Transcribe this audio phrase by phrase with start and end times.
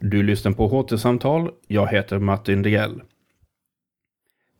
[0.00, 1.50] Du lyssnar på HT-samtal.
[1.66, 3.02] Jag heter Martin Degrell.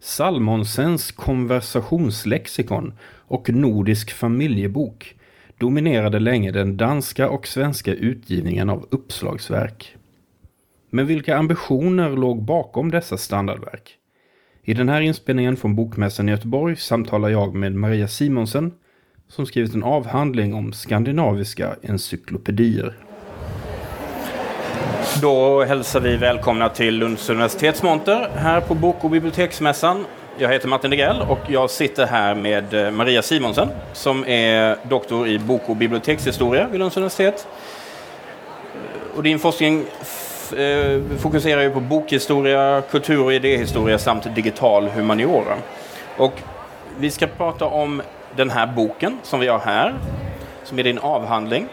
[0.00, 5.14] Salmonsens konversationslexikon och Nordisk familjebok
[5.58, 9.96] dominerade länge den danska och svenska utgivningen av uppslagsverk.
[10.90, 13.94] Men vilka ambitioner låg bakom dessa standardverk?
[14.62, 18.72] I den här inspelningen från Bokmässan i Göteborg samtalar jag med Maria Simonsen
[19.28, 23.07] som skrivit en avhandling om skandinaviska encyklopedier.
[25.16, 30.06] Då hälsar vi välkomna till Lunds universitetsmonter här på Bok och biblioteksmässan.
[30.38, 35.28] Jag heter Martin Degrell och jag sitter här med eh, Maria Simonsen som är doktor
[35.28, 37.46] i bok och bibliotekshistoria vid Lunds universitet.
[38.74, 39.84] Eh, och din forskning
[40.56, 45.56] eh, fokuserar ju på bokhistoria, kultur och idéhistoria samt digital humaniora.
[46.16, 46.32] Och
[46.98, 48.02] vi ska prata om
[48.36, 49.94] den här boken som vi har här,
[50.64, 51.68] som är din avhandling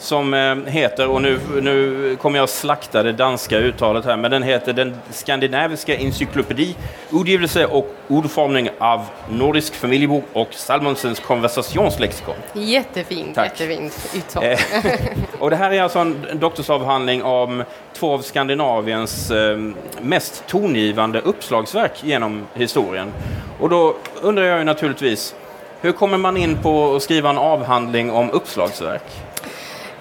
[0.00, 4.42] som eh, heter, och nu, nu kommer jag slakta det danska uttalet här, men den
[4.42, 6.76] heter Den skandinaviska encyklopedi,
[7.12, 12.34] utgivelse och ordformning av Nordisk familjebok och Salmonsens konversationslexikon.
[12.52, 13.60] Jättefint, Tack.
[13.60, 14.44] jättefint uttal.
[14.44, 14.58] Eh,
[15.38, 19.58] och det här är alltså en doktorsavhandling om två av Skandinaviens eh,
[20.00, 23.12] mest tongivande uppslagsverk genom historien.
[23.60, 25.34] Och då undrar jag ju naturligtvis,
[25.80, 29.02] hur kommer man in på att skriva en avhandling om uppslagsverk?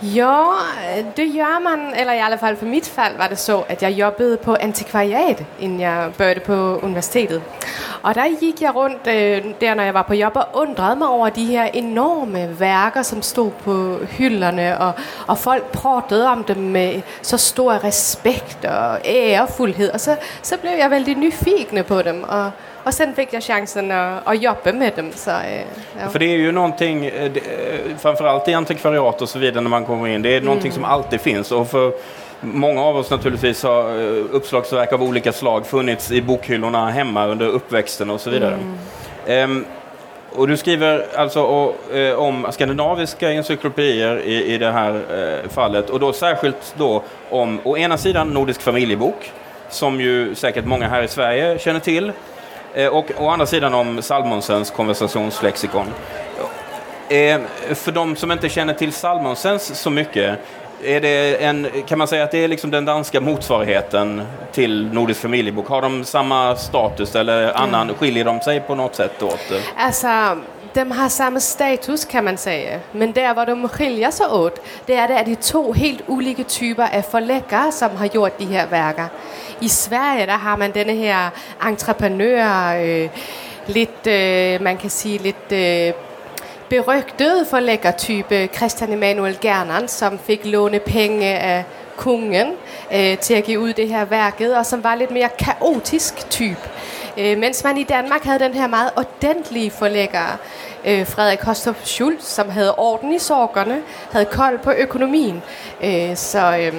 [0.02, 0.60] Ja,
[1.16, 3.92] det gör man, eller i alla fall för mitt fall var det så att jag
[3.92, 7.42] jobbade på antikvariat innan jag började på universitetet.
[8.02, 9.14] Och där gick jag runt eh,
[9.60, 13.22] där när jag var på jobb och undrade mig över de här enorma verken som
[13.22, 19.94] stod på hyllorna och, och folk pratade om dem med så stor respekt och ärefullhet.
[19.94, 22.24] Och så, så blev jag väldigt nyfiken på dem.
[22.24, 22.52] Och,
[22.84, 25.12] och sen fick jag chansen att, att jobba med dem.
[25.16, 25.64] Så, eh,
[26.00, 26.10] ja.
[26.10, 27.32] För det är ju någonting, eh, eh,
[28.00, 30.76] framförallt i antikvariat och så vidare när man kommer in, det är någonting mm.
[30.76, 31.52] som alltid finns.
[31.52, 31.94] Och för
[32.42, 33.92] Många av oss naturligtvis har
[34.32, 38.58] uppslagsverk av olika slag funnits i bokhyllorna hemma under uppväxten och så vidare.
[39.26, 39.52] Mm.
[39.52, 39.66] Um,
[40.36, 45.90] och du skriver alltså och, eh, om skandinaviska encyklopedier i, i det här eh, fallet
[45.90, 49.32] och då särskilt då om å ena sidan Nordisk familjebok
[49.70, 52.12] som ju säkert många här i Sverige känner till
[52.92, 55.88] och å andra sidan om Salmonsens konversationslexikon.
[57.10, 57.40] Eh,
[57.76, 60.40] för de som inte känner till Salmonsens så mycket,
[60.84, 64.22] är det en, kan man säga att det är liksom den danska motsvarigheten
[64.52, 65.68] till Nordisk familjebok?
[65.68, 67.96] Har de samma status eller annan, mm.
[67.96, 69.52] skiljer de sig på något sätt åt?
[69.78, 70.38] Alltså,
[70.74, 74.96] de har samma status kan man säga, men där var de skiljer sig åt, det
[74.96, 78.46] är det att det är två helt olika typer av förläggare som har gjort de
[78.46, 79.08] här verken.
[79.60, 83.10] I Sverige där har man den här entreprenör, øh,
[83.68, 85.94] lite, øh, man kan säga lite øh,
[86.70, 91.64] berygtede forlæggertype Christian Emanuel Gernan, som fick låna pengar av
[91.98, 92.48] kungen
[92.92, 96.60] øh, till att ge ut det här verket och som var lite mer kaotisk typ.
[97.18, 100.38] Øh, mens man i Danmark havde den her meget ordentlige forlægger,
[100.86, 103.82] øh, Frederik Hostrup Schultz, som havde orden i sorgerne,
[104.12, 105.44] havde kold på økonomien.
[105.84, 106.74] Øh, så, øh,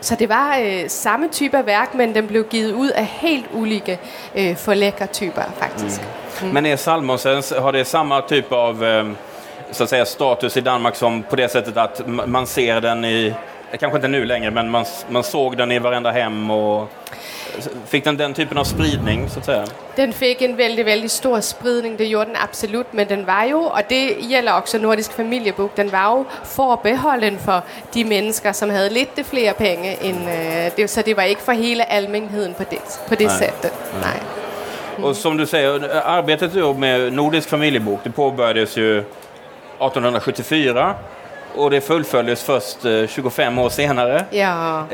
[0.00, 3.46] så det var øh, samme type af værk, men den blev givet ud af helt
[3.54, 3.96] olika
[4.34, 6.00] øh, forlæggertyper faktisk.
[6.00, 6.46] Mm.
[6.46, 6.54] Mm.
[6.54, 9.06] Men är Salmonsens, har det samma typ av eh,
[9.72, 13.34] så att säga, status i Danmark som på det sättet att man ser den i
[13.78, 16.88] kanske inte nu längre, men man, man såg den i varenda hem och
[17.86, 19.64] Fick den den typen av spridning så att säga?
[19.96, 23.54] Den fick en väldigt, väldigt stor spridning, det gjorde den absolut, men den var ju,
[23.54, 27.62] och det gäller också Nordisk familjebok, den var ju förbehållen för
[27.92, 31.52] de människor som hade lite fler pengar än, øh, det, så det var inte för
[31.52, 33.38] hela allmänheten på det, på det Nej.
[33.38, 33.72] sättet.
[33.92, 34.02] Nej.
[34.02, 34.20] Nej.
[34.96, 35.04] Mm.
[35.04, 40.94] Och som du säger, arbetet med Nordisk familjebok, det påbörjades ju 1874
[41.56, 44.24] och det fullföljdes först 25 eh, år senare.
[44.30, 44.86] Ja.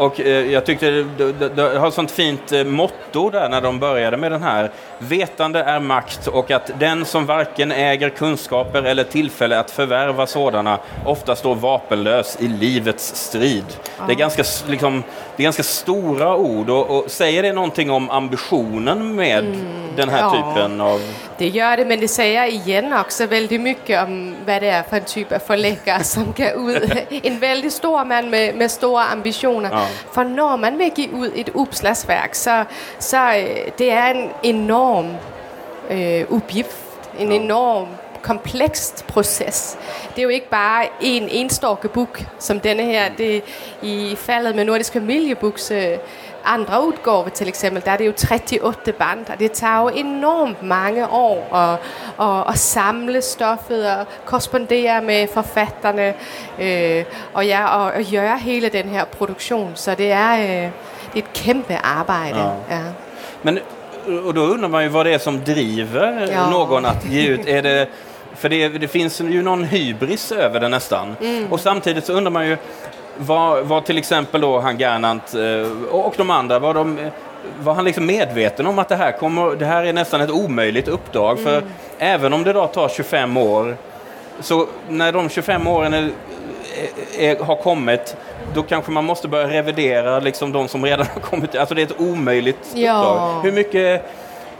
[0.00, 3.60] Och eh, jag tyckte det, det, det har ett sånt fint eh, motto där när
[3.60, 4.70] de började med den här.
[4.98, 10.78] Vetande är makt och att den som varken äger kunskaper eller tillfälle att förvärva sådana
[11.06, 13.64] ofta står vapenlös i livets strid.
[13.98, 14.04] Ja.
[14.06, 15.02] Det, är ganska, liksom,
[15.36, 19.66] det är ganska stora ord och, och säger det någonting om ambitionen med mm,
[19.96, 21.00] den här ja, typen av...
[21.38, 24.96] Det gör det, men det säger igen också väldigt mycket om vad det är för
[24.96, 26.82] en typ av förläggare som kan ut.
[27.24, 29.70] En väldigt stor man med, med stora ambitioner.
[29.72, 29.86] Ja.
[30.12, 32.64] För när man vill ge ut ett uppslagsverk så,
[32.98, 35.16] så øh, det är en enorm
[35.88, 36.76] eh, uppgift,
[37.18, 37.88] en enorm
[38.22, 39.78] komplekst proces.
[40.10, 43.02] Det er jo ikke bare en enstokkebuk, som denne her.
[43.18, 43.42] Det,
[43.82, 45.98] I faldet med Nordisk Familiebuks øh,
[46.44, 50.62] andre udgave til eksempel, der er det jo 38 band, og det tager jo enormt
[50.62, 51.78] mange år at,
[52.26, 56.14] at, at samle stoffet og korrespondere med forfatterne
[56.60, 59.72] øh, og, ja, og, og gøre hele den her produktion.
[59.74, 60.68] Så det er, øh, det
[61.14, 62.38] er et kæmpe arbejde.
[62.38, 62.76] Ja.
[62.76, 62.82] Ja.
[63.42, 63.58] Men,
[64.24, 66.50] och då undrar man ju vad det är som driver Ja.
[66.50, 67.46] någon att ge ut.
[67.46, 67.88] Är det,
[68.36, 71.16] för det, det finns ju någon hybris över det nästan.
[71.20, 71.52] Mm.
[71.52, 72.56] Och samtidigt så undrar man ju
[73.18, 77.12] vad, vad till exempel då han Gernandt eh, och de andra, var, de, eh,
[77.60, 80.88] var han liksom medveten om att det här, kommer, det här är nästan ett omöjligt
[80.88, 81.38] uppdrag?
[81.38, 81.44] Mm.
[81.44, 81.62] För
[81.98, 83.76] även om det då tar 25 år,
[84.40, 86.10] så när de 25 åren är,
[87.18, 88.16] är, har kommit,
[88.54, 91.54] då kanske man måste börja revidera liksom de som redan har kommit.
[91.56, 92.98] Alltså det är ett omöjligt Ja.
[92.98, 93.42] uppdrag.
[93.42, 94.10] Hur mycket,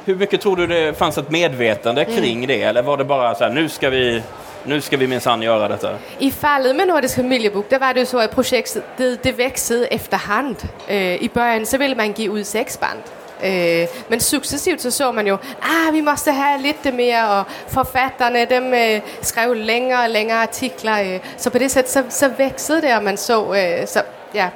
[0.04, 2.62] hur mycket tror du det fanns ett medvetande kring det?
[2.62, 4.22] Eller var det bara så här, nu ska vi,
[4.64, 5.90] nu ska vi minsann göra detta?
[6.18, 10.56] I faldet med Nordisk Familiebok, der var det så, at projektet det, det vækstede efterhand.
[10.90, 12.98] Øh, I början så ville man give ud seks band.
[13.44, 18.44] Øh, men successivt så så man jo, ah, vi måste have lidt mere, og forfatterne,
[18.44, 21.14] dem øh, skrev længere og længere artikler.
[21.14, 24.02] Øh, så på det sæt, så, så vækstede det, og man så, øh, så
[24.34, 24.48] ja,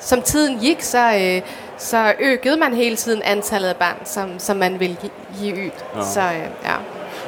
[0.00, 1.42] som tiden gik, så,
[1.80, 4.96] så økede man hele tiden antallet af band, som, som man ville
[5.40, 5.70] give ud.
[5.96, 6.02] Ja.
[6.02, 6.74] Så øh, ja.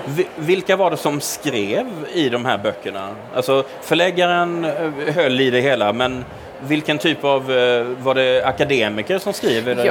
[0.06, 3.08] Vi- Vilka var det som skrev i de här böckerna?
[3.36, 6.24] Alltså förläggaren eh, höll i det hela, men
[6.68, 9.84] vilken typ av, eh, var det akademiker som skriver här?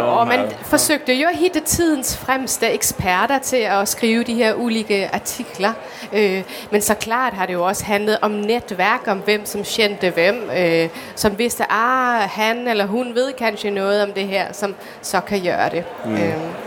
[0.63, 5.73] forsøgte jo at hitte tidens fremste eksperter til at skrive de her ulike artikler.
[6.13, 10.09] Øh, men så klart har det jo også handlet om netværk, om hvem som kendte
[10.09, 14.75] hvem, øh, som vidste, ah, han eller hun ved kanskje noget om det her, som
[15.01, 15.83] så kan gøre det.
[16.05, 16.17] Mm.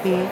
[0.04, 0.26] Mm.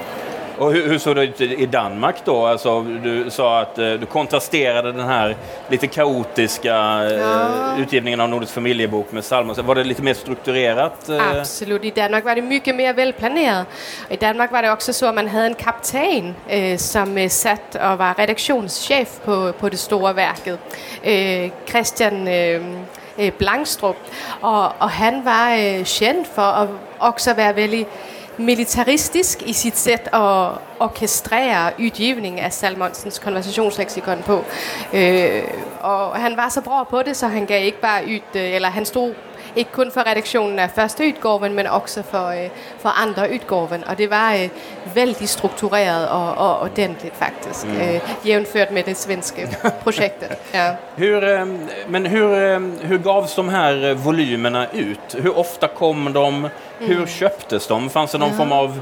[0.62, 2.47] Och hur, hur såg det ut i Danmark då?
[2.47, 5.37] Alltså, du sa att eh, du kontrasterade den här
[5.69, 6.75] lite kaotiska
[7.05, 7.76] eh, Ja.
[7.79, 9.56] utgivningen av Nordisk familjebok med Salmon.
[9.67, 11.09] Var det lite mer strukturerat?
[11.09, 11.38] eh?
[11.41, 11.85] Absolut.
[11.85, 13.67] I Danmark var det mycket mere velplaneret.
[14.06, 17.31] Og I Danmark var det også så, at man havde en kaptajn, øh, som øh,
[17.31, 20.59] sat og var redaktionschef på, på det store værket.
[21.05, 23.97] Øh, Christian øh, Blangstrup.
[24.41, 26.69] Og, og han var øh, kendt for at
[26.99, 27.87] også være veldig
[28.37, 34.44] militaristisk i sitt sätt att orkestrera utgivningen av Salmonsens konversationslexikon på.
[34.93, 35.43] Øh,
[36.14, 38.23] han var så bra på det, så han gav inte bara ut...
[38.34, 39.14] Øh, eller han stod
[39.56, 43.84] ikke kun for redaktionen af første udgaven, men også for, øh, for andre udgaven.
[43.87, 44.49] Og det var øh,
[44.94, 47.81] vældig struktureret og, og ordentligt faktisk, mm.
[47.81, 49.49] øh, jævnført med det svenske
[49.84, 50.28] projektet.
[50.54, 50.70] Ja.
[50.99, 51.46] Hur, eh,
[51.88, 55.22] men hur, eh, hur gavs de här eh, volymerna ut?
[55.22, 56.50] Hur ofta kom de?
[56.81, 57.06] Hur Mm.
[57.06, 57.90] köptes de?
[57.90, 58.81] Fanns det någon form av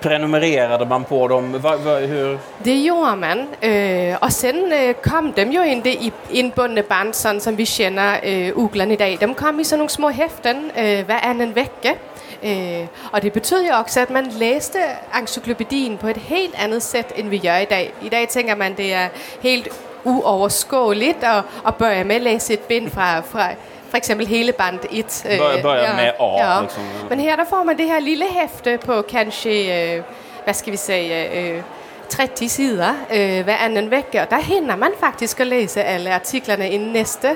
[0.00, 1.52] prenumererade man på dem?
[1.52, 2.38] Va, va, hur?
[2.58, 7.56] Det gjorde man, Eh, och sen eh, kom de ju inte i inbundna band, som
[7.56, 9.36] vi känner eh, Ugglan i dag.
[9.36, 11.94] Kom i sådana små häften eh, varannan vecka.
[12.42, 14.78] Eh, och det betyder jo også, man läste
[15.12, 17.90] encyklopedin på ett helt annat sätt än vi gör i dag.
[18.02, 19.08] I dag tænker man, det är
[19.42, 19.68] helt
[20.04, 21.24] oöverskådligt
[21.62, 23.56] att börja med att läsa ett bind från, från
[23.96, 25.24] for eksempel hele band 1.
[25.26, 26.82] øh, Börja- börja med A, liksom.
[27.08, 30.02] Men der får man det her lille hæfte på kanskje, øh,
[30.44, 31.62] hvad skal vi sige, øh,
[32.08, 34.22] 30 sider øh, hver anden vecka.
[34.22, 37.28] Og der hinder man faktisk at læse alle artiklerne inden næste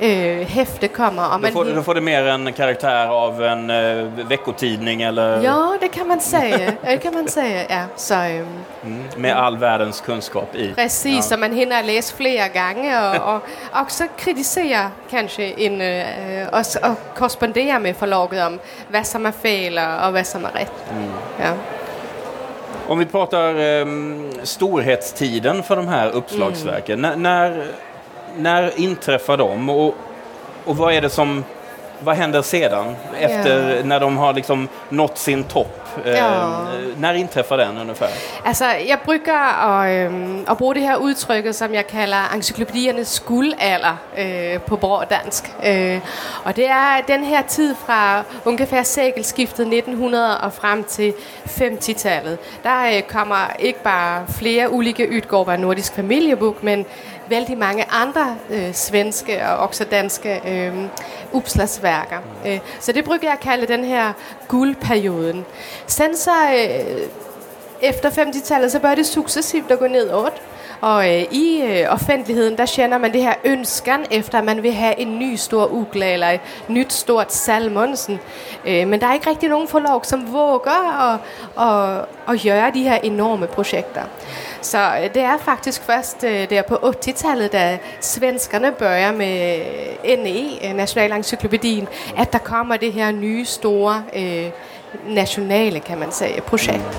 [0.00, 1.22] øh, hæfte kommer.
[1.22, 5.72] Og Då får, då får det mer en karaktär av en eh, veckotidning eller Ja,
[5.80, 6.72] det kan man säga.
[6.84, 7.82] Det kan man säga, ja.
[7.96, 8.14] Så
[8.82, 10.74] mm, med all världens kunskap i.
[10.74, 11.20] præcis, Ja.
[11.22, 13.40] så man hinder at læse flere gange, og, og
[13.72, 16.04] også kritisere kanskje en, øh,
[16.52, 20.72] og, og korrespondere med forlaget om, hvad som er fel og hvad som er ret.
[21.40, 21.50] Ja.
[22.88, 23.86] Om vi pratar eh,
[24.42, 27.04] storhetstiden för de här uppslagsverken.
[27.04, 27.66] N- när,
[28.36, 29.94] när inträffar de och,
[30.64, 31.44] och vad är det som
[32.00, 32.96] vad händer sedan?
[33.20, 33.82] Efter Ja.
[33.84, 35.78] när de har liksom nått sin topp?
[36.04, 36.66] Eh, Ja.
[36.96, 38.08] När inträffar den ungefär?
[38.44, 43.96] Altså, jeg brygger at, øhm, at bruge det her udtrykket, som jeg kalder encyklopædiernes guldalder
[44.18, 45.52] øh, på bror dansk.
[45.66, 46.00] Øh,
[46.44, 51.12] og det er den her tid fra ungefær sækelskiftet 1900 og frem til
[51.46, 52.38] 50-tallet.
[52.64, 56.86] Der øh, kommer ikke bare flere ulike udgaver af Nordisk Familiebok, men
[57.28, 60.84] vældig mange andre øh, svenske og også danske øh,
[61.32, 62.18] opslagsværker.
[62.46, 64.12] Øh, så det brukar jeg kalla kalde den her
[64.48, 65.44] guldperioden.
[65.86, 67.00] Sen så øh,
[67.82, 70.42] efter 50-tallet, så började det successivt at gå nedåt.
[70.80, 74.72] Og øh, i øh, offentligheden, der känner man det her ønsken efter, at man vil
[74.72, 78.20] have en ny stor uggla eller et nyt stort Salmonsen.
[78.66, 81.20] Øh, men der er ikke rigtig nogen forlag, som våger at,
[81.58, 82.04] at,
[82.34, 84.02] at gøre de her enorme projekter.
[84.60, 89.60] Så øh, det är faktiskt först øh, där på 80-talet, da svenskarna börjar med
[90.04, 94.50] NE, øh, Nationalencyklopedin, att det kommer det här nya stora eh,
[95.06, 96.98] nationella, kan man säga, projekt.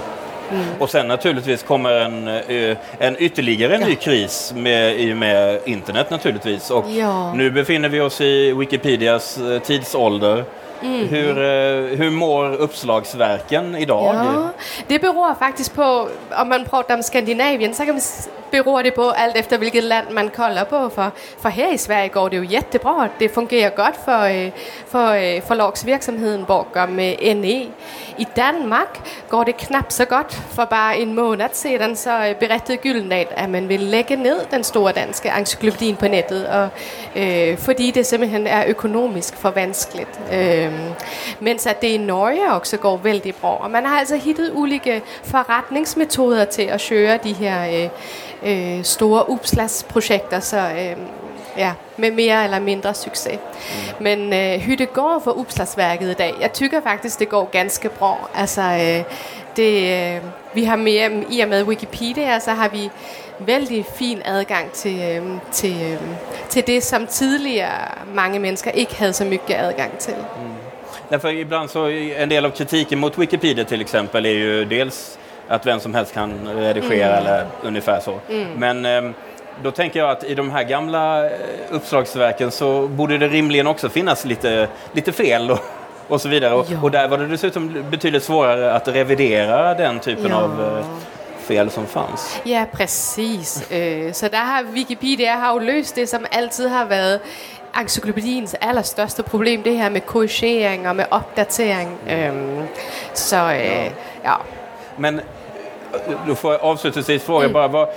[0.51, 0.65] Mm.
[0.79, 3.87] Och sen naturligtvis kommer en, eh, en ytterligare ja.
[3.87, 6.71] ny kris med, i och med internet naturligtvis.
[6.71, 7.33] Och ja.
[7.33, 10.43] nu befinner vi oss i Wikipedias eh, tidsålder.
[10.81, 11.07] Mm.
[11.07, 14.15] Hur, eh, hur mår uppslagsverken idag?
[14.15, 14.49] Ja,
[14.87, 16.09] det beror faktiskt på,
[16.41, 18.01] om man pratar om Skandinavien så kan man
[18.51, 20.89] beror det på allt efter vilket land man kollar på.
[20.89, 23.09] För, för här i Sverige går det ju jättebra.
[23.19, 24.51] Det fungerar gott för, øh,
[24.87, 27.67] för øh, förlagsverksamheten bakom NE.
[28.17, 30.33] I Danmark går det knappt så gott.
[30.33, 34.63] För bara en månad sedan så øh, berättade Gyldendal att man vill lägga ner den
[34.63, 36.47] stora danska encyklopedin på nätet.
[36.47, 40.19] Och, äh, för det simpelthen är ekonomiskt för vanskligt.
[40.31, 40.71] Äh,
[41.39, 43.55] men att det i Norge också går väldigt bra.
[43.63, 47.89] Och man har alltså hittat olika förrättningsmetoder till att köra de här äh,
[48.43, 50.97] øh, store uppslagsprojekter, så øh,
[51.57, 53.31] ja, med mer eller mindre succé.
[53.33, 54.03] Mm.
[54.03, 58.29] Men øh, hur det går för uppslagsverket idag, jag tycker faktiskt det går ganska bra.
[58.35, 59.03] Alltså, øh,
[59.55, 60.21] det, øh,
[60.53, 62.89] vi har med, i och med Wikipedia så har vi
[63.39, 65.99] väldigt fin adgang till, øh, till, øh,
[66.49, 70.13] till det som tidigare många människor inte hade så mycket adgang till.
[70.13, 70.53] Mm.
[71.09, 75.65] Därför ibland så en del av kritiken mot Wikipedia till exempel är ju dels att
[75.65, 77.25] vem som helst kan redigera mm.
[77.25, 78.19] eller ungefär så.
[78.29, 78.47] Mm.
[78.57, 79.13] Men ehm,
[79.63, 81.31] då tänker jag att i de här gamla eh,
[81.69, 85.59] uppslagsverken så borde det rimligen också finnas lite, lite fel och,
[86.07, 86.53] och så vidare.
[86.53, 86.81] Och, ja.
[86.81, 90.35] och där var det dessutom betydligt svårare att revidera den typen ja.
[90.35, 90.85] av eh,
[91.39, 92.39] fel som fanns.
[92.43, 93.71] Ja, precis.
[93.71, 97.21] Øh, så där har Wikipedia har ju löst det som alltid har varit
[97.73, 101.97] encyklopedins allra största problem, det här med korrigering och med uppdatering.
[103.13, 103.51] Så ja.
[104.23, 104.41] ja.
[104.95, 105.21] Men
[106.27, 107.53] då får jag avslutningsvis fråga mm.
[107.53, 107.87] bara, vad,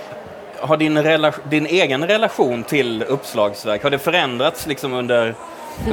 [0.59, 5.35] har din, din egen relation till uppslagsverk, har det förändrats liksom under,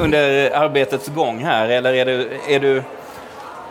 [0.00, 2.82] under arbetets gång här eller är, det, är du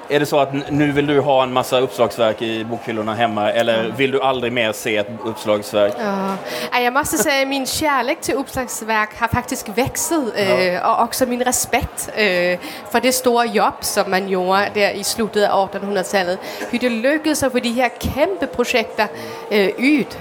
[0.10, 3.80] är det så att nu vill du ha en massa uppslagsverk i bokhyllorna hemma eller
[3.80, 3.96] mm.
[3.96, 5.94] vill du aldrig mer se ett uppslagsverk?
[6.00, 6.80] Ja.
[6.80, 10.96] Jag måste säga att min kärlek till uppslagsverk har faktiskt växt ja.
[10.96, 12.10] och också min respekt
[12.92, 16.40] för det stora jobb som man gjorde där i slutet av 1800-talet.
[16.70, 19.08] Hur det lyckades att få de här kämpeprojekten
[19.78, 20.18] ut.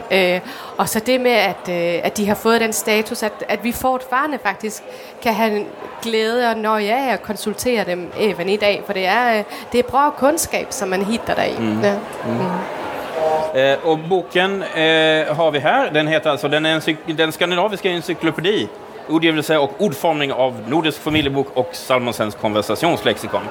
[0.79, 1.69] Och så det med att,
[2.07, 4.83] att de har fått den status att, att vi fortfarande faktiskt
[5.23, 5.65] kan ha
[6.03, 8.83] glädje och nöje av att konsultera dem även idag.
[8.87, 11.85] För det är, det är bra kunskap som man hittar där mm.
[11.85, 11.95] Ja.
[12.29, 13.73] Mm.
[13.73, 15.91] Eh, och boken eh, har vi här.
[15.91, 18.69] Den heter alltså Den, encyk den skandinaviska encyklopedi
[19.09, 23.43] ordgivelse och ordformning av Nordisk familjebok och Salmonsens konversationslexikon.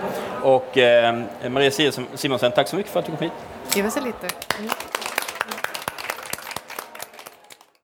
[0.42, 1.20] Och eh,
[1.50, 3.32] Maria Simonsen, tack så mycket för att du kom hit.
[3.74, 4.28] Det var så lite.
[4.60, 4.70] Mm.